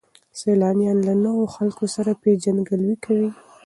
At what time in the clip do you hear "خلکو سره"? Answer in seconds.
1.55-2.19